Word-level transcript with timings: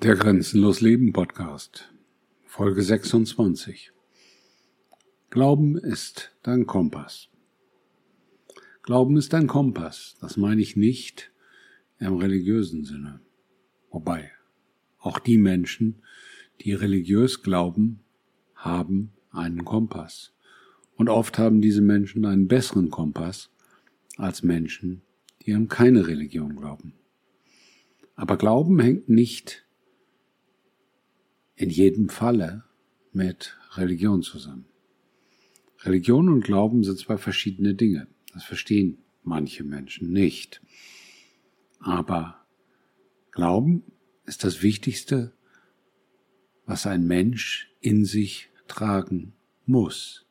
Der 0.00 0.14
Grenzenlos 0.14 0.80
Leben 0.80 1.12
Podcast, 1.12 1.92
Folge 2.44 2.82
26. 2.82 3.90
Glauben 5.28 5.76
ist 5.76 6.36
dein 6.44 6.66
Kompass. 6.66 7.30
Glauben 8.84 9.16
ist 9.16 9.32
dein 9.32 9.48
Kompass, 9.48 10.14
das 10.20 10.36
meine 10.36 10.60
ich 10.62 10.76
nicht 10.76 11.32
im 11.98 12.14
religiösen 12.14 12.84
Sinne. 12.84 13.18
Wobei, 13.90 14.30
auch 15.00 15.18
die 15.18 15.36
Menschen, 15.36 16.00
die 16.60 16.74
religiös 16.74 17.42
glauben, 17.42 17.98
haben 18.54 19.10
einen 19.32 19.64
Kompass. 19.64 20.32
Und 20.94 21.08
oft 21.08 21.38
haben 21.38 21.60
diese 21.60 21.82
Menschen 21.82 22.24
einen 22.24 22.46
besseren 22.46 22.90
Kompass 22.90 23.50
als 24.16 24.44
Menschen, 24.44 25.02
die 25.44 25.54
an 25.54 25.66
keine 25.66 26.06
Religion 26.06 26.54
glauben. 26.54 26.92
Aber 28.14 28.36
Glauben 28.36 28.78
hängt 28.78 29.08
nicht 29.08 29.64
in 31.58 31.70
jedem 31.70 32.08
Falle 32.08 32.62
mit 33.12 33.58
Religion 33.72 34.22
zusammen. 34.22 34.66
Religion 35.80 36.28
und 36.28 36.44
Glauben 36.44 36.84
sind 36.84 36.98
zwei 36.98 37.18
verschiedene 37.18 37.74
Dinge. 37.74 38.06
Das 38.32 38.44
verstehen 38.44 38.98
manche 39.24 39.64
Menschen 39.64 40.12
nicht. 40.12 40.62
Aber 41.80 42.46
Glauben 43.32 43.82
ist 44.24 44.44
das 44.44 44.62
Wichtigste, 44.62 45.32
was 46.64 46.86
ein 46.86 47.06
Mensch 47.06 47.74
in 47.80 48.04
sich 48.04 48.50
tragen 48.68 49.32
muss. 49.66 50.26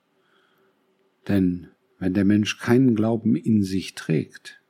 Denn 1.27 1.67
wenn 1.99 2.13
der 2.13 2.25
Mensch 2.25 2.57
keinen 2.57 2.95
Glauben 2.95 3.35
in 3.35 3.63
sich 3.63 3.95
trägt, 3.95 4.61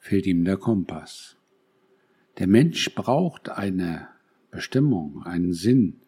fehlt 0.00 0.26
ihm 0.26 0.44
der 0.44 0.56
Kompass. 0.56 1.36
Der 2.38 2.48
Mensch 2.48 2.92
braucht 2.94 3.50
eine 3.50 4.08
Bestimmung, 4.52 5.22
einen 5.24 5.54
Sinn, 5.54 6.02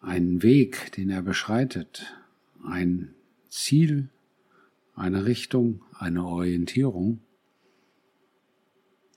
einen 0.00 0.42
Weg, 0.42 0.90
den 0.92 1.10
er 1.10 1.20
beschreitet, 1.20 2.16
ein 2.64 3.14
Ziel, 3.50 4.08
eine 4.94 5.26
Richtung, 5.26 5.84
eine 5.92 6.24
Orientierung, 6.24 7.20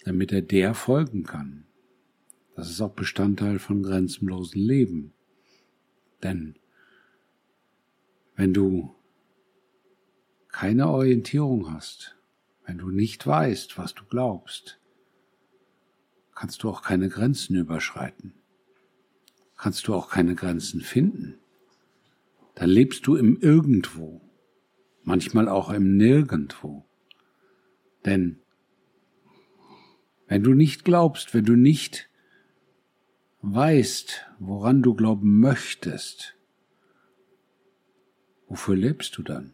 damit 0.04 0.34
er 0.34 0.42
der 0.42 0.74
folgen 0.74 1.24
kann. 1.24 1.66
Das 2.58 2.70
ist 2.70 2.82
auch 2.82 2.92
Bestandteil 2.92 3.58
von 3.58 3.84
grenzenlosen 3.84 4.62
Leben. 4.62 5.14
Denn 6.22 6.60
wenn 8.36 8.54
du 8.54 8.94
keine 10.50 10.90
Orientierung 10.90 11.72
hast, 11.72 12.18
wenn 12.66 12.80
du 12.80 12.90
nicht 12.90 13.26
weißt, 13.26 13.78
was 13.78 13.96
du 13.96 14.04
glaubst, 14.04 14.81
kannst 16.36 16.64
du 16.64 16.70
auch 16.70 16.82
keine 16.82 17.10
Grenzen 17.10 17.56
überschreiten. 17.56 18.34
Kannst 19.58 19.88
du 19.88 19.94
auch 19.94 20.10
keine 20.10 20.36
Grenzen 20.36 20.82
finden. 20.82 21.40
Dann 22.56 22.70
lebst 22.70 23.08
du 23.08 23.16
im 23.16 23.40
Irgendwo, 23.40 24.22
manchmal 25.04 25.48
auch 25.48 25.70
im 25.70 25.98
Nirgendwo. 25.98 26.86
Denn 28.06 28.42
wenn 30.28 30.44
du 30.44 30.54
nicht 30.54 30.86
glaubst, 30.86 31.34
wenn 31.34 31.46
du 31.46 31.56
nicht 31.56 32.10
weißt, 33.42 34.28
woran 34.40 34.82
du 34.82 34.94
glauben 34.94 35.40
möchtest, 35.40 36.38
wofür 38.48 38.76
lebst 38.76 39.18
du 39.18 39.24
dann? 39.24 39.54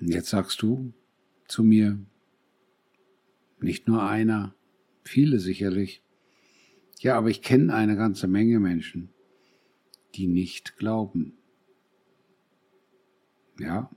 Und 0.00 0.08
jetzt 0.08 0.28
sagst 0.28 0.60
du 0.62 0.92
zu 1.46 1.62
mir, 1.62 1.98
nicht 3.60 3.88
nur 3.88 4.02
einer, 4.02 4.55
Viele 5.06 5.38
sicherlich. 5.38 6.02
Ja, 6.98 7.16
aber 7.16 7.28
ich 7.28 7.40
kenne 7.40 7.72
eine 7.72 7.96
ganze 7.96 8.26
Menge 8.26 8.58
Menschen, 8.58 9.10
die 10.16 10.26
nicht 10.26 10.76
glauben. 10.78 11.38
Ja. 13.60 13.88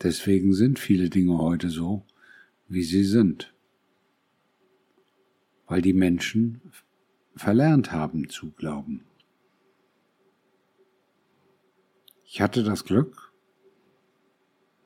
Deswegen 0.00 0.54
sind 0.54 0.78
viele 0.78 1.10
Dinge 1.10 1.38
heute 1.38 1.68
so, 1.68 2.06
wie 2.68 2.84
sie 2.84 3.02
sind. 3.02 3.52
Weil 5.66 5.82
die 5.82 5.94
Menschen 5.94 6.60
verlernt 7.34 7.90
haben 7.90 8.28
zu 8.28 8.52
glauben. 8.52 9.04
Ich 12.24 12.40
hatte 12.40 12.62
das 12.62 12.84
Glück 12.84 13.32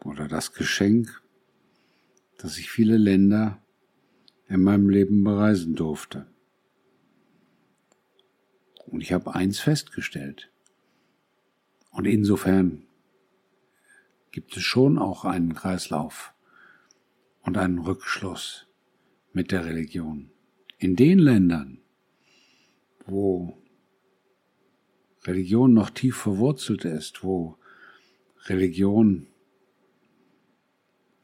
oder 0.02 0.26
das 0.26 0.54
Geschenk, 0.54 1.22
dass 2.38 2.56
ich 2.56 2.70
viele 2.70 2.96
Länder 2.96 3.62
in 4.48 4.62
meinem 4.62 4.88
Leben 4.88 5.22
bereisen 5.24 5.74
durfte. 5.74 6.26
Und 8.86 9.02
ich 9.02 9.12
habe 9.12 9.34
eins 9.34 9.60
festgestellt. 9.60 10.50
Und 11.90 12.06
insofern 12.06 12.86
gibt 14.30 14.56
es 14.56 14.62
schon 14.62 14.98
auch 14.98 15.24
einen 15.24 15.54
Kreislauf 15.54 16.32
und 17.42 17.58
einen 17.58 17.78
Rückschluss 17.78 18.66
mit 19.32 19.52
der 19.52 19.66
Religion. 19.66 20.30
In 20.78 20.96
den 20.96 21.18
Ländern, 21.18 21.80
wo 23.06 23.58
Religion 25.24 25.74
noch 25.74 25.90
tief 25.90 26.16
verwurzelt 26.16 26.84
ist, 26.84 27.22
wo 27.22 27.58
Religion 28.46 29.26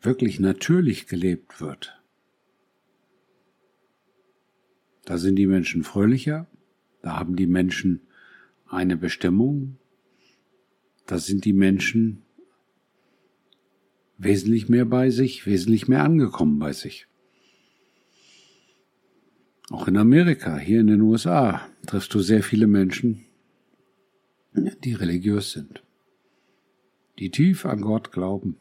wirklich 0.00 0.40
natürlich 0.40 1.06
gelebt 1.06 1.60
wird, 1.60 2.03
Da 5.04 5.18
sind 5.18 5.36
die 5.36 5.46
Menschen 5.46 5.84
fröhlicher, 5.84 6.46
da 7.02 7.18
haben 7.18 7.36
die 7.36 7.46
Menschen 7.46 8.00
eine 8.66 8.96
Bestimmung, 8.96 9.78
da 11.06 11.18
sind 11.18 11.44
die 11.44 11.52
Menschen 11.52 12.22
wesentlich 14.16 14.68
mehr 14.68 14.86
bei 14.86 15.10
sich, 15.10 15.46
wesentlich 15.46 15.88
mehr 15.88 16.02
angekommen 16.02 16.58
bei 16.58 16.72
sich. 16.72 17.06
Auch 19.70 19.88
in 19.88 19.96
Amerika, 19.96 20.58
hier 20.58 20.80
in 20.80 20.86
den 20.86 21.00
USA, 21.00 21.68
triffst 21.86 22.12
du 22.14 22.20
sehr 22.20 22.42
viele 22.42 22.66
Menschen, 22.66 23.24
die 24.54 24.94
religiös 24.94 25.52
sind, 25.52 25.82
die 27.18 27.30
tief 27.30 27.66
an 27.66 27.80
Gott 27.80 28.12
glauben, 28.12 28.56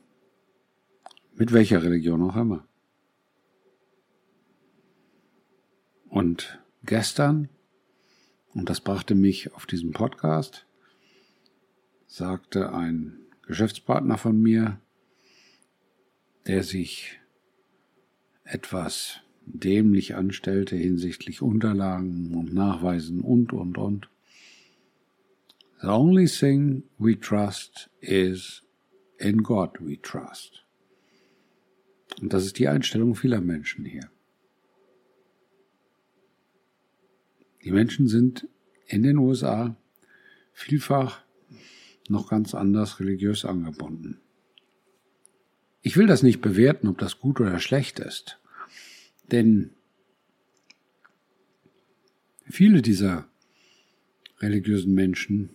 mit 1.35 1.53
welcher 1.53 1.83
Religion 1.83 2.21
auch 2.21 2.35
immer. 2.35 2.67
Und 6.13 6.59
gestern, 6.85 7.50
und 8.53 8.69
das 8.69 8.81
brachte 8.81 9.16
mich 9.16 9.51
auf 9.56 9.66
diesen 9.66 9.94
Podcast, 9.94 10.68
sagte 12.06 12.72
ein 12.72 13.18
Geschäftspartner 13.47 14.19
von 14.19 14.40
mir, 14.40 14.79
der 16.46 16.62
sich 16.62 17.19
etwas 18.44 19.22
dämlich 19.47 20.13
anstellte 20.13 20.75
hinsichtlich 20.75 21.41
Unterlagen 21.41 22.35
und 22.35 22.53
Nachweisen 22.53 23.22
und, 23.22 23.51
und, 23.51 23.80
und. 23.80 24.07
The 25.81 25.88
only 25.88 26.28
thing 26.28 26.84
we 27.00 27.19
trust 27.19 27.90
is 28.01 28.62
in 29.18 29.41
God 29.41 29.80
we 29.80 30.00
trust. 30.00 30.63
Und 32.22 32.34
das 32.34 32.45
ist 32.45 32.59
die 32.59 32.68
Einstellung 32.68 33.16
vieler 33.16 33.41
Menschen 33.41 33.84
hier. 33.84 34.12
Die 37.63 37.72
Menschen 37.72 38.07
sind 38.07 38.47
in 38.88 39.03
den 39.03 39.18
USA 39.18 39.75
vielfach 40.51 41.24
noch 42.09 42.29
ganz 42.29 42.53
anders 42.53 43.00
religiös 43.00 43.46
angebunden. 43.46 44.19
Ich 45.81 45.97
will 45.97 46.07
das 46.07 46.24
nicht 46.24 46.41
bewerten, 46.41 46.88
ob 46.88 46.97
das 46.97 47.19
gut 47.19 47.40
oder 47.40 47.59
schlecht 47.59 48.00
ist, 48.00 48.40
denn 49.31 49.72
viele 52.45 52.81
dieser 52.81 53.27
religiösen 54.39 54.94
Menschen 54.94 55.50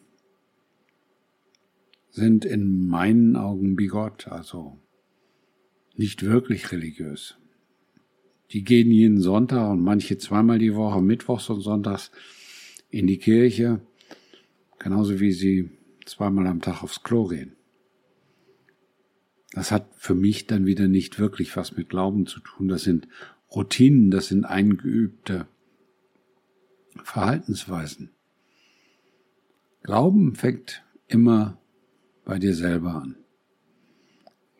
sind 2.10 2.44
in 2.44 2.86
meinen 2.88 3.36
Augen 3.36 3.76
bigott, 3.76 4.28
also 4.28 4.78
nicht 5.94 6.22
wirklich 6.22 6.72
religiös. 6.72 7.38
Die 8.50 8.64
gehen 8.64 8.90
jeden 8.90 9.20
Sonntag 9.20 9.70
und 9.70 9.82
manche 9.82 10.16
zweimal 10.18 10.58
die 10.58 10.74
Woche, 10.74 11.02
mittwochs 11.02 11.50
und 11.50 11.60
sonntags, 11.60 12.10
in 12.90 13.06
die 13.06 13.18
Kirche, 13.18 13.80
genauso 14.78 15.20
wie 15.20 15.32
sie 15.32 15.70
zweimal 16.06 16.46
am 16.46 16.62
Tag 16.62 16.82
aufs 16.82 17.02
Klo 17.02 17.26
gehen. 17.26 17.52
Das 19.52 19.70
hat 19.70 19.88
für 19.96 20.14
mich 20.14 20.46
dann 20.46 20.66
wieder 20.66 20.88
nicht 20.88 21.18
wirklich 21.18 21.56
was 21.56 21.76
mit 21.76 21.88
Glauben 21.88 22.26
zu 22.26 22.40
tun. 22.40 22.68
Das 22.68 22.82
sind 22.82 23.08
Routinen, 23.54 24.10
das 24.10 24.28
sind 24.28 24.44
eingeübte 24.44 25.46
Verhaltensweisen. 27.02 28.10
Glauben 29.82 30.34
fängt 30.34 30.84
immer 31.06 31.58
bei 32.24 32.38
dir 32.38 32.54
selber 32.54 32.94
an. 32.94 33.16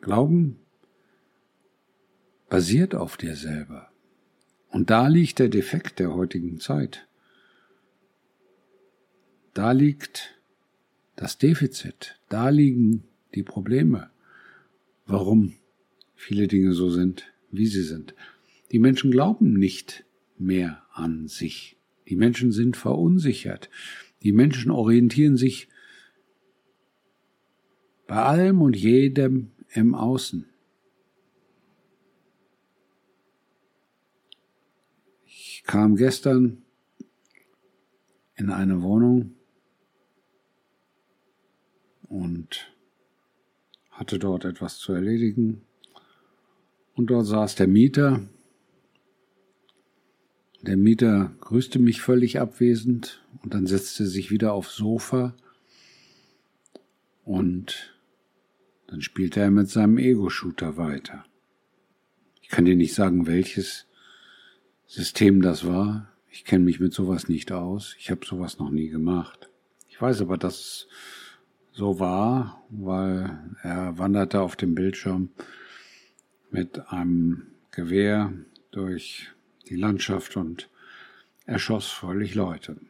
Glauben 0.01 0.61
basiert 2.49 2.95
auf 2.95 3.17
dir 3.17 3.37
selber. 3.37 3.91
Und 4.71 4.91
da 4.91 5.09
liegt 5.09 5.39
der 5.39 5.49
Defekt 5.49 5.99
der 5.99 6.15
heutigen 6.15 6.61
Zeit. 6.61 7.07
Da 9.55 9.73
liegt 9.73 10.39
das 11.17 11.39
Defizit, 11.39 12.21
da 12.29 12.49
liegen 12.49 13.05
die 13.35 13.43
Probleme, 13.43 14.11
warum 15.07 15.55
viele 16.15 16.47
Dinge 16.47 16.73
so 16.73 16.91
sind, 16.91 17.33
wie 17.51 17.67
sie 17.67 17.83
sind. 17.83 18.15
Die 18.71 18.79
Menschen 18.79 19.11
glauben 19.11 19.55
nicht 19.55 20.05
mehr 20.39 20.83
an 20.93 21.27
sich. 21.29 21.77
Die 22.09 22.17
Menschen 22.17 22.53
sind 22.53 22.77
verunsichert. 22.77 23.69
Die 24.23 24.33
Menschen 24.33 24.71
orientieren 24.71 25.37
sich 25.37 25.69
bei 28.07 28.23
allem 28.23 28.63
und 28.63 28.77
jedem 28.77 29.51
im 29.73 29.95
Außen. 29.95 30.47
Kam 35.69 35.97
gestern 35.97 36.63
in 38.37 38.51
eine 38.51 38.81
Wohnung 38.81 39.35
und 42.05 42.73
hatte 43.91 44.19
dort 44.19 44.47
etwas 44.47 44.79
zu 44.79 44.95
erledigen. 44.95 45.61
Und 46.95 47.09
dort 47.09 47.27
saß 47.27 47.55
der 47.57 47.69
Mieter. 47.69 48.27
Der 50.63 50.79
Mieter 50.79 51.37
grüßte 51.41 51.79
mich 51.79 52.01
völlig 52.01 52.41
abwesend 52.41 53.23
und 53.43 53.53
dann 53.53 53.67
setzte 53.67 54.07
sich 54.07 54.31
wieder 54.31 54.55
aufs 54.55 54.75
Sofa 54.75 55.37
und 57.25 57.95
dann 58.87 59.03
spielte 59.03 59.41
er 59.41 59.51
mit 59.51 59.69
seinem 59.69 59.99
Ego-Shooter 59.99 60.79
weiter. 60.79 61.27
Ich 62.41 62.49
kann 62.49 62.65
dir 62.65 62.75
nicht 62.75 62.95
sagen, 62.95 63.27
welches 63.27 63.88
System 64.89 65.43
das 65.43 65.67
war. 65.67 66.09
Ich 66.31 66.47
kenne 66.47 66.65
mich 66.65 66.81
mit 66.81 66.95
sowas 66.95 67.29
nicht 67.29 67.53
aus. 67.53 67.95
Ich 67.99 68.11
habe 68.11 68.25
sowas 68.25 68.59
noch 68.59 68.71
nie 68.71 68.89
gemacht. 68.89 69.51
Ich 69.87 70.01
weiß 70.01 70.23
aber, 70.23 70.39
dass 70.39 70.55
es 70.55 70.89
so 71.73 72.01
war, 72.01 72.65
weil 72.71 73.39
er 73.63 73.99
wanderte 73.99 74.41
auf 74.41 74.57
dem 74.57 74.75
Bildschirm 74.75 75.29
mit 76.51 76.91
einem 76.91 77.49
Gewehr 77.71 78.33
durch 78.71 79.31
die 79.69 79.77
Landschaft 79.77 80.37
und 80.39 80.71
erschoss 81.45 81.89
völlig 81.89 82.35
Leute. 82.35 82.81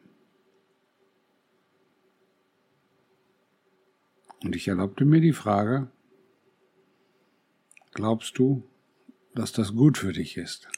Und 4.45 4.55
ich 4.55 4.69
erlaubte 4.69 5.05
mir 5.05 5.21
die 5.21 5.33
Frage, 5.33 5.91
glaubst 7.91 8.39
du, 8.39 8.63
dass 9.35 9.51
das 9.51 9.75
gut 9.75 9.99
für 9.99 10.13
dich 10.13 10.37
ist? 10.37 10.69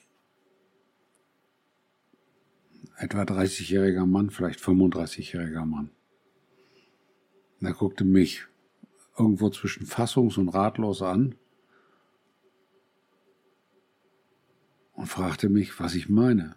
Etwa 3.01 3.23
30-jähriger 3.23 4.05
Mann, 4.05 4.29
vielleicht 4.29 4.61
35-jähriger 4.61 5.65
Mann. 5.65 5.91
Und 7.59 7.67
er 7.67 7.73
guckte 7.73 8.05
mich 8.05 8.45
irgendwo 9.19 9.49
zwischen 9.49 9.87
fassungs- 9.87 10.39
und 10.39 10.51
ratlos 10.51 11.01
an 11.01 11.35
und 14.93 15.07
fragte 15.07 15.49
mich, 15.49 15.81
was 15.81 15.95
ich 15.95 16.11
meine. 16.11 16.57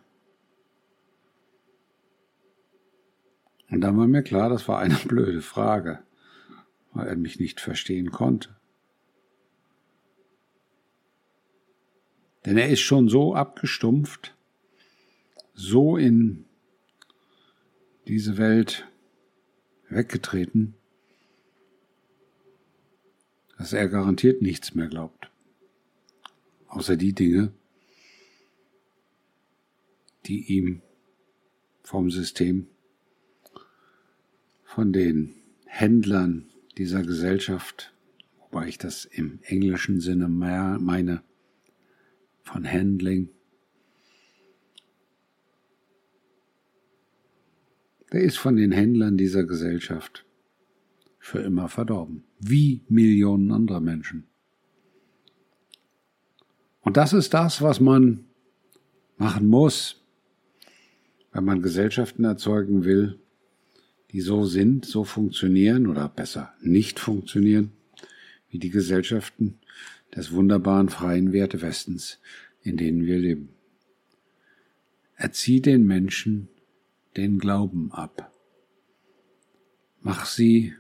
Und 3.69 3.80
dann 3.80 3.98
war 3.98 4.07
mir 4.07 4.22
klar, 4.22 4.50
das 4.50 4.68
war 4.68 4.80
eine 4.80 4.95
blöde 5.07 5.42
Frage, 5.42 6.04
weil 6.92 7.07
er 7.07 7.16
mich 7.16 7.40
nicht 7.40 7.62
verstehen 7.62 8.12
konnte. 8.12 8.54
Denn 12.45 12.57
er 12.57 12.68
ist 12.68 12.81
schon 12.81 13.07
so 13.07 13.34
abgestumpft, 13.34 14.36
so 15.54 15.98
in 15.98 16.46
diese 18.08 18.38
Welt 18.38 18.88
weggetreten, 19.90 20.76
dass 23.58 23.74
er 23.74 23.88
garantiert 23.88 24.42
nichts 24.42 24.76
mehr 24.76 24.88
glaubt. 24.88 25.30
Außer 26.68 26.98
die 26.98 27.14
Dinge, 27.14 27.54
die 30.26 30.58
ihm 30.58 30.82
vom 31.84 32.10
System, 32.10 32.68
von 34.64 34.92
den 34.92 35.36
Händlern 35.66 36.50
dieser 36.78 37.04
Gesellschaft, 37.04 37.94
wobei 38.40 38.68
ich 38.68 38.80
das 38.80 39.06
im 39.06 39.40
englischen 39.44 40.00
Sinne 40.00 40.28
meine, 40.28 41.24
von 42.42 42.68
Handling, 42.70 43.30
der 48.13 48.21
ist 48.21 48.38
von 48.38 48.56
den 48.56 48.71
Händlern 48.71 49.18
dieser 49.18 49.44
Gesellschaft 49.44 50.25
für 51.18 51.39
immer 51.39 51.68
verdorben, 51.68 52.24
wie 52.39 52.83
Millionen 52.88 53.51
anderer 53.51 53.80
Menschen. 53.80 54.25
Und 56.81 56.95
das 56.95 57.12
ist 57.13 57.33
das, 57.33 57.62
was 57.62 57.80
man 57.80 58.25
machen 59.18 59.48
muss, 59.48 60.04
wenn 61.31 61.44
man 61.44 61.63
Gesellschaften 61.63 62.24
erzeugen 62.24 62.83
will, 62.83 63.19
die 64.12 64.21
so 64.21 64.45
sind, 64.45 64.86
so 64.86 65.04
funktionieren 65.04 65.88
oder 65.88 66.07
besser 66.07 66.54
nicht 66.62 67.00
funktionieren, 67.00 67.71
wie 68.50 68.59
die 68.59 68.69
Gesellschaften 68.69 69.57
des 70.16 70.31
wunderbaren 70.31 70.89
freien 70.89 71.33
Werte 71.33 71.63
Westens, 71.63 72.19
in 72.62 72.77
denen 72.77 73.07
wir 73.07 73.18
leben. 73.18 73.50
Erzieh 75.16 75.62
den 75.62 75.88
Menschen 75.88 76.50
den 77.18 77.39
Glauben 77.39 77.92
ab. 77.92 78.31
Mach 80.01 80.25
sie 80.25 80.74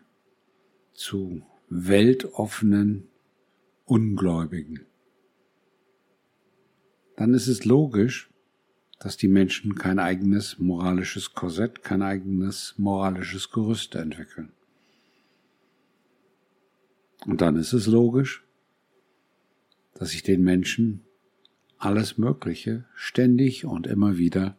zu 0.93 1.43
weltoffenen 1.69 3.07
Ungläubigen. 3.85 4.85
Dann 7.15 7.33
ist 7.33 7.47
es 7.47 7.65
logisch, 7.65 8.29
dass 8.99 9.17
die 9.17 9.27
Menschen 9.27 9.75
kein 9.75 9.99
eigenes 9.99 10.59
moralisches 10.59 11.33
Korsett, 11.33 11.83
kein 11.83 12.01
eigenes 12.01 12.75
moralisches 12.77 13.51
Gerüst 13.51 13.95
entwickeln. 13.95 14.51
Und 17.25 17.41
dann 17.41 17.55
ist 17.55 17.73
es 17.73 17.87
logisch, 17.87 18.43
dass 19.93 20.13
ich 20.13 20.23
den 20.23 20.43
Menschen 20.43 21.01
alles 21.77 22.17
Mögliche 22.17 22.85
ständig 22.95 23.65
und 23.65 23.87
immer 23.87 24.17
wieder 24.17 24.57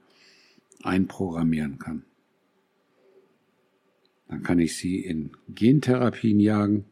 einprogrammieren 0.84 1.78
kann. 1.78 2.04
Dann 4.28 4.42
kann 4.42 4.58
ich 4.58 4.76
sie 4.76 5.00
in 5.00 5.36
Gentherapien 5.48 6.40
jagen. 6.40 6.86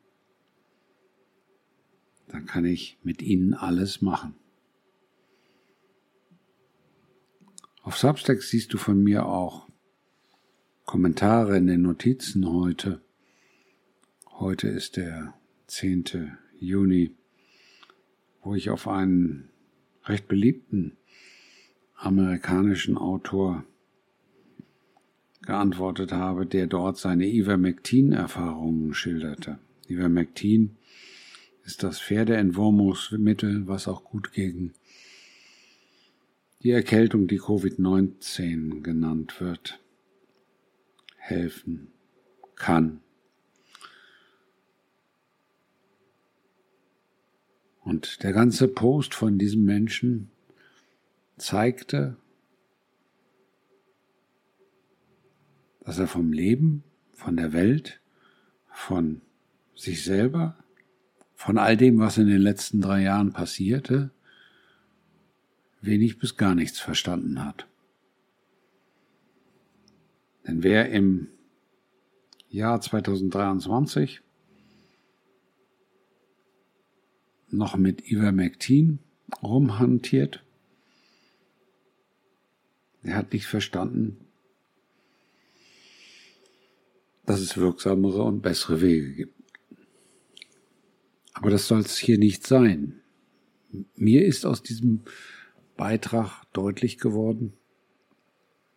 Dann 2.28 2.46
kann 2.46 2.64
ich 2.64 2.98
mit 3.02 3.22
ihnen 3.22 3.54
alles 3.54 4.00
machen. 4.00 4.34
Auf 7.82 7.96
Substack 7.96 8.42
siehst 8.42 8.72
du 8.72 8.78
von 8.78 9.02
mir 9.02 9.26
auch 9.26 9.68
Kommentare 10.84 11.56
in 11.56 11.66
den 11.66 11.82
Notizen 11.82 12.48
heute. 12.48 13.02
Heute 14.30 14.68
ist 14.68 14.96
der 14.96 15.34
10. 15.66 16.38
Juni, 16.58 17.14
wo 18.42 18.54
ich 18.54 18.70
auf 18.70 18.86
einen 18.86 19.48
recht 20.04 20.28
beliebten 20.28 20.96
amerikanischen 21.96 22.96
Autor 22.96 23.64
geantwortet 25.42 26.12
habe, 26.12 26.46
der 26.46 26.66
dort 26.66 26.98
seine 26.98 27.26
Ivermectin-Erfahrungen 27.26 28.94
schilderte. 28.94 29.58
Ivermectin 29.88 30.76
ist 31.64 31.82
das 31.82 32.00
Pferdeentwurmungsmittel, 32.00 33.66
was 33.66 33.88
auch 33.88 34.04
gut 34.04 34.32
gegen 34.32 34.72
die 36.62 36.70
Erkältung, 36.70 37.26
die 37.26 37.40
Covid-19 37.40 38.82
genannt 38.82 39.40
wird, 39.40 39.80
helfen 41.16 41.88
kann. 42.54 43.00
Und 47.80 48.22
der 48.22 48.32
ganze 48.32 48.68
Post 48.68 49.14
von 49.14 49.38
diesem 49.38 49.64
Menschen 49.64 50.30
zeigte, 51.36 52.16
dass 55.84 55.98
er 55.98 56.06
vom 56.06 56.32
Leben, 56.32 56.84
von 57.12 57.36
der 57.36 57.52
Welt, 57.52 58.00
von 58.68 59.20
sich 59.74 60.04
selber, 60.04 60.56
von 61.34 61.58
all 61.58 61.76
dem, 61.76 61.98
was 61.98 62.18
in 62.18 62.28
den 62.28 62.40
letzten 62.40 62.80
drei 62.80 63.02
Jahren 63.02 63.32
passierte, 63.32 64.10
wenig 65.80 66.18
bis 66.18 66.36
gar 66.36 66.54
nichts 66.54 66.78
verstanden 66.78 67.44
hat. 67.44 67.66
Denn 70.46 70.62
wer 70.62 70.90
im 70.90 71.28
Jahr 72.48 72.80
2023 72.80 74.20
noch 77.50 77.76
mit 77.76 78.10
Ivermectin 78.10 78.98
rumhantiert, 79.42 80.44
Er 83.04 83.16
hat 83.16 83.32
nicht 83.32 83.46
verstanden, 83.46 84.16
dass 87.26 87.40
es 87.40 87.56
wirksamere 87.56 88.22
und 88.22 88.42
bessere 88.42 88.80
Wege 88.80 89.12
gibt. 89.12 89.42
Aber 91.34 91.50
das 91.50 91.66
soll 91.66 91.80
es 91.80 91.96
hier 91.98 92.18
nicht 92.18 92.46
sein. 92.46 93.00
Mir 93.96 94.24
ist 94.24 94.44
aus 94.44 94.62
diesem 94.62 95.02
Beitrag 95.76 96.44
deutlich 96.52 96.98
geworden, 96.98 97.54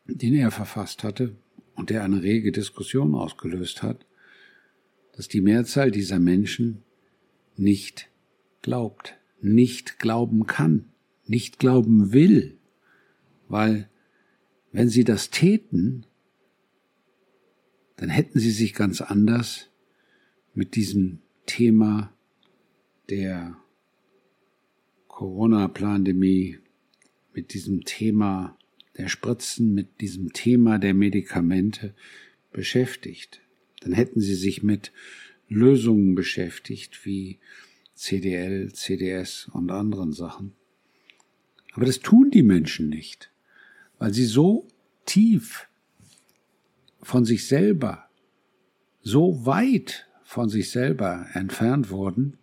den 0.05 0.33
er 0.33 0.51
verfasst 0.51 1.03
hatte 1.03 1.35
und 1.75 1.89
der 1.89 2.03
eine 2.03 2.21
rege 2.23 2.51
Diskussion 2.51 3.15
ausgelöst 3.15 3.83
hat, 3.83 4.05
dass 5.15 5.27
die 5.27 5.41
Mehrzahl 5.41 5.91
dieser 5.91 6.19
Menschen 6.19 6.83
nicht 7.57 8.09
glaubt, 8.61 9.17
nicht 9.41 9.99
glauben 9.99 10.45
kann, 10.45 10.85
nicht 11.25 11.59
glauben 11.59 12.13
will, 12.13 12.57
weil 13.47 13.89
wenn 14.71 14.89
sie 14.89 15.03
das 15.03 15.29
täten, 15.29 16.05
dann 17.97 18.09
hätten 18.09 18.39
sie 18.39 18.51
sich 18.51 18.73
ganz 18.73 19.01
anders 19.01 19.69
mit 20.53 20.75
diesem 20.75 21.19
Thema 21.45 22.13
der 23.09 23.57
Corona-Pandemie, 25.07 26.59
mit 27.33 27.53
diesem 27.53 27.85
Thema 27.85 28.57
der 28.97 29.07
Spritzen, 29.07 29.73
mit 29.73 30.01
diesem 30.01 30.33
Thema 30.33 30.79
der 30.79 30.93
Medikamente 30.93 31.93
beschäftigt. 32.51 33.41
Dann 33.81 33.93
hätten 33.93 34.21
sie 34.21 34.35
sich 34.35 34.63
mit 34.63 34.91
Lösungen 35.47 36.15
beschäftigt, 36.15 37.05
wie 37.05 37.39
CDL, 37.93 38.73
CDS 38.73 39.49
und 39.53 39.71
anderen 39.71 40.11
Sachen. 40.11 40.53
Aber 41.73 41.85
das 41.85 41.99
tun 41.99 42.31
die 42.31 42.43
Menschen 42.43 42.89
nicht, 42.89 43.31
weil 43.99 44.13
sie 44.13 44.25
so 44.25 44.67
tief 45.05 45.67
von 47.05 47.23
sich 47.23 47.47
selber, 47.47 48.09
so 49.01 49.45
weit 49.45 50.07
von 50.23 50.49
sich 50.49 50.71
selber 50.71 51.27
entfernt 51.33 51.91
wurden, 51.91 52.39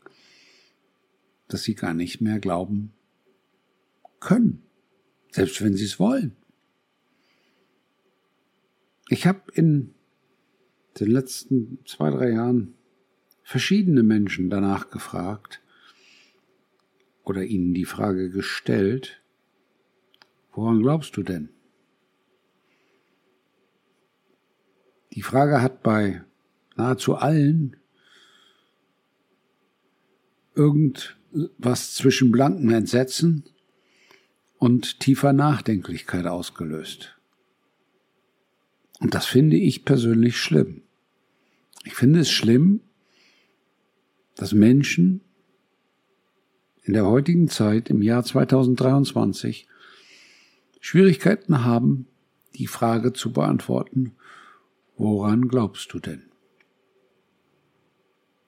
dass 1.48 1.64
sie 1.64 1.74
gar 1.74 1.94
nicht 1.94 2.20
mehr 2.20 2.38
glauben 2.38 2.92
können, 4.20 4.62
selbst 5.32 5.60
wenn 5.62 5.74
sie 5.74 5.84
es 5.84 5.98
wollen. 5.98 6.36
Ich 9.08 9.26
habe 9.26 9.42
in 9.52 9.94
den 11.00 11.10
letzten 11.10 11.80
zwei, 11.84 12.10
drei 12.10 12.30
Jahren 12.30 12.74
verschiedene 13.42 14.04
Menschen 14.04 14.48
danach 14.48 14.90
gefragt 14.90 15.60
oder 17.24 17.42
ihnen 17.42 17.74
die 17.74 17.84
Frage 17.84 18.30
gestellt, 18.30 19.20
woran 20.52 20.82
glaubst 20.82 21.16
du 21.16 21.24
denn? 21.24 21.48
Die 25.14 25.22
Frage 25.22 25.60
hat 25.60 25.82
bei 25.82 26.22
nahezu 26.76 27.16
allen 27.16 27.76
irgendwas 30.54 31.94
zwischen 31.94 32.32
blankem 32.32 32.70
Entsetzen 32.70 33.44
und 34.58 35.00
tiefer 35.00 35.32
Nachdenklichkeit 35.32 36.26
ausgelöst. 36.26 37.18
Und 39.00 39.14
das 39.14 39.26
finde 39.26 39.56
ich 39.56 39.84
persönlich 39.84 40.38
schlimm. 40.38 40.82
Ich 41.84 41.94
finde 41.94 42.20
es 42.20 42.30
schlimm, 42.30 42.80
dass 44.36 44.52
Menschen 44.52 45.20
in 46.84 46.94
der 46.94 47.06
heutigen 47.06 47.48
Zeit, 47.48 47.90
im 47.90 48.00
Jahr 48.00 48.24
2023, 48.24 49.68
Schwierigkeiten 50.80 51.64
haben, 51.64 52.06
die 52.54 52.66
Frage 52.66 53.12
zu 53.12 53.32
beantworten, 53.32 54.16
woran 54.96 55.48
glaubst 55.48 55.92
du 55.92 55.98
denn? 55.98 56.30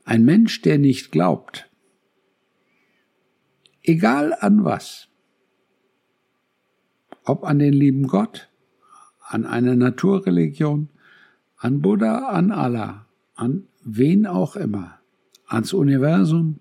Ein 0.05 0.25
Mensch, 0.25 0.61
der 0.61 0.79
nicht 0.79 1.13
glaubt, 1.13 1.71
egal 3.83 4.35
an 4.39 4.65
was, 4.65 5.09
ob 7.25 7.45
an 7.45 7.59
den 7.59 7.73
lieben 7.73 8.07
Gott, 8.07 8.51
an 9.21 9.47
eine 9.47 9.77
Naturreligion, 9.77 10.91
an 11.57 11.81
Buddha, 11.81 12.29
an 12.29 12.53
Allah, 12.53 13.07
an 13.35 13.67
wen 13.83 14.27
auch 14.27 14.57
immer, 14.57 15.01
ans 15.47 15.73
Universum, 15.73 16.61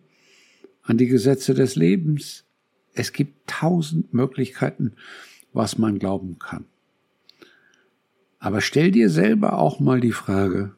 an 0.82 0.98
die 0.98 1.08
Gesetze 1.08 1.54
des 1.54 1.75
Lebens. 1.75 2.46
Es 2.94 3.12
gibt 3.12 3.48
tausend 3.48 4.13
Möglichkeiten, 4.13 4.96
was 5.52 5.78
man 5.78 6.00
glauben 6.00 6.40
kann. 6.40 6.66
Aber 8.44 8.60
stell 8.60 8.92
dir 8.92 9.10
selber 9.10 9.58
auch 9.58 9.80
mal 9.80 10.02
die 10.02 10.12
Frage, 10.12 10.76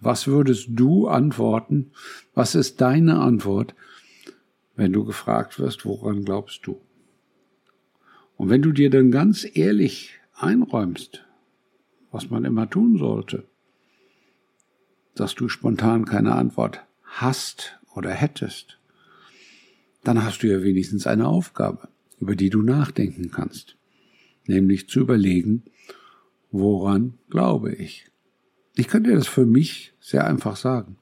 was 0.00 0.28
würdest 0.28 0.68
du 0.70 1.08
antworten? 1.08 1.90
Was 2.32 2.54
ist 2.54 2.80
deine 2.80 3.18
Antwort, 3.18 3.74
wenn 4.76 4.92
du 4.92 5.04
gefragt 5.04 5.58
wirst, 5.58 5.84
woran 5.84 6.24
glaubst 6.24 6.64
du? 6.64 6.80
Und 8.36 8.50
wenn 8.50 8.62
du 8.62 8.70
dir 8.70 8.88
dann 8.88 9.10
ganz 9.10 9.44
ehrlich 9.52 10.12
einräumst, 10.36 11.26
was 12.12 12.30
man 12.30 12.44
immer 12.44 12.70
tun 12.70 12.98
sollte, 12.98 13.48
dass 15.16 15.34
du 15.34 15.48
spontan 15.48 16.04
keine 16.04 16.36
Antwort 16.36 16.86
hast 17.02 17.80
oder 17.96 18.10
hättest, 18.10 18.78
dann 20.04 20.22
hast 20.22 20.44
du 20.44 20.46
ja 20.46 20.62
wenigstens 20.62 21.08
eine 21.08 21.26
Aufgabe, 21.26 21.88
über 22.20 22.36
die 22.36 22.50
du 22.50 22.62
nachdenken 22.62 23.32
kannst, 23.32 23.76
nämlich 24.46 24.88
zu 24.88 25.00
überlegen, 25.00 25.64
woran 26.50 27.18
glaube 27.30 27.74
ich. 27.74 28.06
Ich 28.76 28.88
könnte 28.88 29.12
das 29.12 29.26
für 29.26 29.46
mich 29.46 29.92
sehr 30.00 30.26
einfach 30.26 30.56
sagen, 30.56 30.98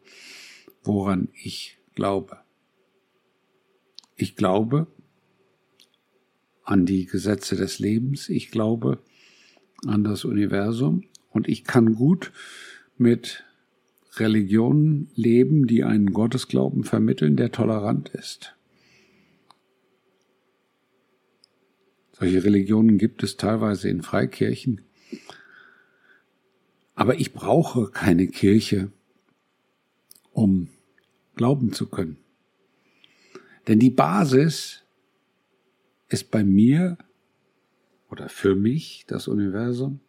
woran 0.83 1.29
ich 1.35 1.79
glaube. 1.95 2.39
Ich 4.17 4.35
glaube 4.35 4.87
an 6.65 6.87
die 6.87 7.07
Gesetze 7.07 7.55
des 7.55 7.79
Lebens, 7.79 8.29
ich 8.29 8.51
glaube 8.51 8.99
an 9.87 10.05
das 10.05 10.25
Universum 10.25 11.05
und 11.31 11.49
ich 11.49 11.65
kann 11.65 11.95
gut 11.95 12.33
mit 12.97 13.45
Religionen 14.17 15.11
leben, 15.15 15.67
die 15.67 15.85
einen 15.85 16.13
Gottesglauben 16.13 16.85
vermitteln, 16.85 17.37
der 17.37 17.53
tolerant 17.53 18.09
ist. 18.09 18.57
Solche 22.13 22.43
Religionen 22.43 22.97
gibt 22.97 23.23
es 23.23 23.37
teilweise 23.37 23.91
in 23.91 24.01
Freikirchen. 24.01 24.81
Aber 26.95 27.19
ich 27.21 27.33
brauche 27.33 27.91
keine 27.91 28.27
Kirche, 28.27 28.91
um 30.33 30.69
glauben 31.35 31.73
zu 31.73 31.89
können. 31.89 32.17
Denn 33.69 33.79
die 33.79 33.91
Basis 33.91 34.83
ist 36.09 36.31
bei 36.31 36.45
mir 36.45 36.97
oder 38.11 38.29
für 38.29 38.55
mich 38.55 39.05
das 39.07 39.29
Universum, 39.29 40.01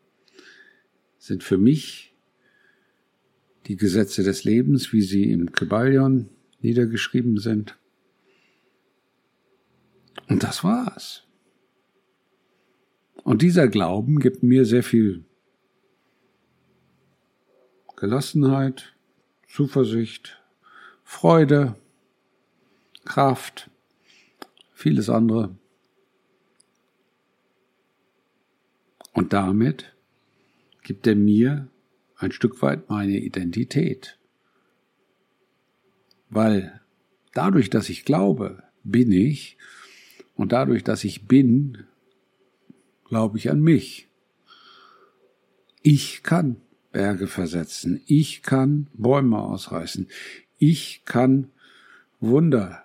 sind 1.17 1.43
für 1.43 1.57
mich 1.57 2.15
die 3.65 3.75
Gesetze 3.75 4.23
des 4.23 4.43
Lebens, 4.43 4.93
wie 4.93 5.01
sie 5.01 5.31
im 5.31 5.51
Kybalion 5.51 6.29
niedergeschrieben 6.61 7.37
sind. 7.37 7.77
Und 10.29 10.43
das 10.43 10.63
war's. 10.63 11.26
Und 13.27 13.41
dieser 13.41 13.67
Glauben 13.67 14.19
gibt 14.19 14.41
mir 14.41 14.63
sehr 14.63 14.83
viel 14.83 15.25
Gelassenheit, 17.97 18.95
Zuversicht, 19.49 20.41
Freude, 21.03 21.75
Kraft, 23.03 23.69
vieles 24.73 25.09
andere. 25.09 25.57
Und 29.11 29.33
damit 29.33 29.93
gibt 30.83 31.05
er 31.05 31.17
mir 31.17 31.67
ein 32.15 32.31
Stück 32.31 32.61
weit 32.61 32.89
meine 32.89 33.17
Identität. 33.17 34.17
Weil 36.29 36.79
dadurch, 37.33 37.69
dass 37.69 37.89
ich 37.89 38.05
glaube, 38.05 38.63
bin 38.85 39.11
ich 39.11 39.57
und 40.35 40.53
dadurch, 40.53 40.85
dass 40.85 41.03
ich 41.03 41.27
bin, 41.27 41.87
glaube 43.07 43.37
ich 43.37 43.49
an 43.49 43.61
mich. 43.61 44.09
Ich 45.81 46.23
kann 46.23 46.61
Berge 46.91 47.27
versetzen, 47.27 48.01
ich 48.05 48.41
kann 48.41 48.89
Bäume 48.93 49.39
ausreißen, 49.39 50.07
ich 50.57 51.03
kann 51.05 51.51
Wunder 52.19 52.83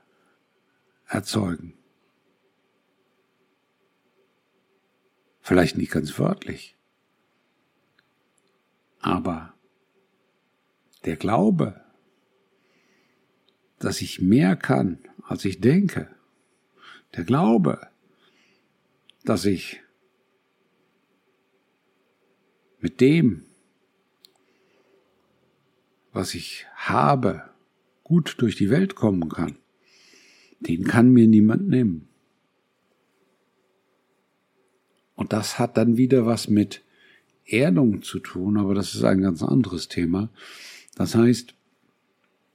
erzeugen. 1.07 1.75
Vielleicht 5.41 5.77
nicht 5.77 5.91
ganz 5.91 6.19
wörtlich, 6.19 6.77
aber 9.01 9.55
der 11.05 11.17
Glaube, 11.17 11.81
dass 13.81 14.01
ich 14.01 14.21
mehr 14.21 14.55
kann, 14.55 14.99
als 15.25 15.45
ich 15.45 15.61
denke, 15.61 16.15
der 17.17 17.25
Glaube, 17.25 17.89
dass 19.25 19.45
ich 19.45 19.82
mit 22.83 23.01
dem, 23.01 23.45
was 26.13 26.35
ich 26.35 26.67
habe, 26.75 27.49
gut 28.05 28.35
durch 28.39 28.57
die 28.57 28.69
Welt 28.69 28.95
kommen 28.95 29.29
kann, 29.31 29.57
den 30.61 30.85
kann 30.85 31.11
mir 31.11 31.27
niemand 31.27 31.69
nehmen. 31.69 32.09
Und 35.15 35.33
das 35.33 35.59
hat 35.59 35.77
dann 35.77 35.97
wieder 35.97 36.27
was 36.27 36.49
mit 36.49 36.83
Erdung 37.47 38.03
zu 38.03 38.19
tun, 38.19 38.59
aber 38.59 38.75
das 38.75 38.95
ist 38.95 39.05
ein 39.05 39.23
ganz 39.23 39.43
anderes 39.43 39.89
Thema. 39.89 40.29
Das 40.97 41.15
heißt, 41.15 41.55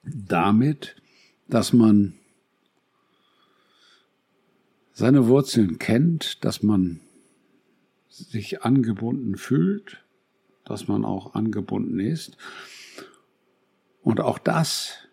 damit, 0.03 0.95
dass 1.47 1.73
man 1.73 2.13
seine 4.93 5.27
Wurzeln 5.27 5.79
kennt, 5.79 6.43
dass 6.43 6.63
man 6.63 6.99
sich 8.09 8.63
angebunden 8.63 9.37
fühlt, 9.37 10.03
dass 10.67 10.87
man 10.87 11.05
auch 11.05 11.33
angebunden 11.33 11.99
ist. 11.99 12.37
Und 14.01 14.19
auch 14.19 14.37
das 14.37 15.07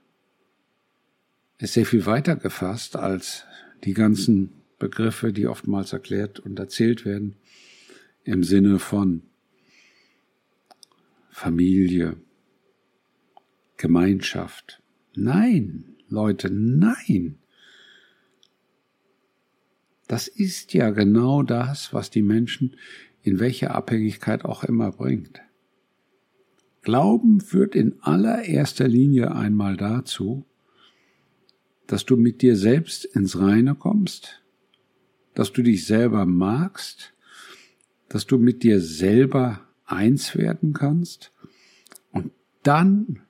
ist 1.58 1.74
sehr 1.74 1.86
viel 1.86 2.06
weiter 2.06 2.36
gefasst 2.36 2.96
als 2.96 3.44
die 3.84 3.94
ganzen 3.94 4.52
Begriffe, 4.78 5.32
die 5.32 5.46
oftmals 5.46 5.92
erklärt 5.92 6.40
und 6.40 6.58
erzählt 6.58 7.04
werden 7.04 7.36
im 8.24 8.42
Sinne 8.42 8.78
von 8.78 9.22
Familie, 11.30 12.16
Gemeinschaft. 13.76 14.82
Nein, 15.14 15.96
Leute, 16.08 16.50
nein. 16.50 17.38
Das 20.06 20.28
ist 20.28 20.74
ja 20.74 20.90
genau 20.90 21.42
das, 21.42 21.92
was 21.92 22.10
die 22.10 22.22
Menschen 22.22 22.76
in 23.24 23.40
welcher 23.40 23.74
Abhängigkeit 23.74 24.44
auch 24.44 24.62
immer 24.62 24.92
bringt. 24.92 25.40
Glauben 26.82 27.40
führt 27.40 27.74
in 27.74 28.00
allererster 28.02 28.86
Linie 28.86 29.34
einmal 29.34 29.76
dazu, 29.78 30.44
dass 31.86 32.04
du 32.04 32.16
mit 32.16 32.42
dir 32.42 32.56
selbst 32.56 33.06
ins 33.06 33.38
Reine 33.38 33.74
kommst, 33.74 34.42
dass 35.34 35.52
du 35.52 35.62
dich 35.62 35.86
selber 35.86 36.26
magst, 36.26 37.14
dass 38.08 38.26
du 38.26 38.38
mit 38.38 38.62
dir 38.62 38.80
selber 38.80 39.66
eins 39.86 40.36
werden 40.36 40.74
kannst 40.74 41.32
und 42.12 42.30
dann 42.62 43.20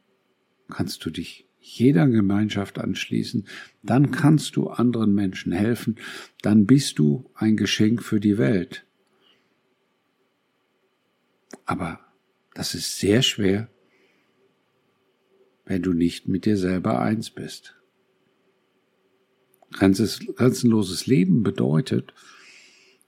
kannst 0.68 1.04
du 1.04 1.10
dich 1.10 1.48
jeder 1.60 2.08
Gemeinschaft 2.08 2.78
anschließen, 2.78 3.46
dann 3.82 4.10
kannst 4.10 4.56
du 4.56 4.68
anderen 4.68 5.14
Menschen 5.14 5.52
helfen, 5.52 5.96
dann 6.42 6.66
bist 6.66 6.98
du 6.98 7.30
ein 7.34 7.56
Geschenk 7.56 8.02
für 8.02 8.20
die 8.20 8.36
Welt. 8.36 8.84
Aber 11.66 12.00
das 12.54 12.74
ist 12.74 12.98
sehr 12.98 13.22
schwer, 13.22 13.68
wenn 15.64 15.82
du 15.82 15.92
nicht 15.92 16.28
mit 16.28 16.44
dir 16.44 16.56
selber 16.56 17.00
eins 17.00 17.30
bist. 17.30 17.74
Grenzenloses 19.72 21.06
Leben 21.06 21.42
bedeutet, 21.42 22.14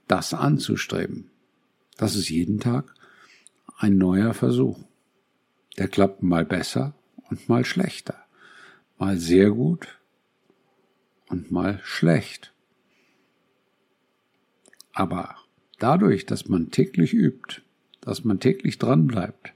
das 0.09 0.35
anzustreben. 0.35 1.31
Das 1.97 2.17
ist 2.17 2.29
jeden 2.29 2.61
Tag 2.61 2.95
ein 3.79 3.99
neuer 3.99 4.35
Versuch. 4.35 4.79
Der 5.79 5.89
klappt 5.89 6.23
mal 6.23 6.45
besser 6.45 6.95
und 7.29 7.49
mal 7.49 7.65
schlechter, 7.65 8.25
mal 8.99 9.19
sehr 9.19 9.51
gut 9.51 10.01
und 11.29 11.51
mal 11.51 11.81
schlecht. 11.85 12.53
Aber 14.93 15.37
dadurch, 15.79 16.25
dass 16.25 16.49
man 16.49 16.71
täglich 16.71 17.13
übt, 17.13 17.63
dass 18.07 18.23
man 18.23 18.39
täglich 18.39 18.79
dran 18.79 19.09
bleibt, 19.09 19.53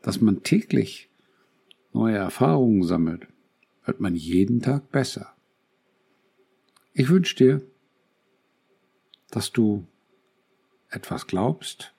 dass 0.00 0.20
man 0.20 0.44
täglich 0.44 1.10
neue 1.92 2.16
Erfahrungen 2.16 2.84
sammelt, 2.84 3.26
wird 3.84 3.98
man 3.98 4.14
jeden 4.14 4.62
Tag 4.62 4.92
besser. 4.92 5.34
Ich 6.94 7.08
wünsche 7.08 7.34
dir, 7.34 7.62
dass 9.30 9.50
du 9.50 9.84
etwas 10.88 11.26
glaubst 11.26 11.92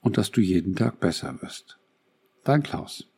und 0.00 0.16
dass 0.16 0.30
du 0.30 0.40
jeden 0.40 0.76
Tag 0.76 1.00
besser 1.00 1.42
wirst. 1.42 1.78
Dein 2.44 2.62
Klaus. 2.62 3.08